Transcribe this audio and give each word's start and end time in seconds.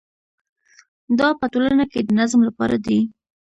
دا 1.19 1.27
په 1.39 1.45
ټولنه 1.53 1.85
کې 1.91 1.99
د 2.03 2.09
نظم 2.19 2.41
لپاره 2.47 2.75
دی. 2.85 2.99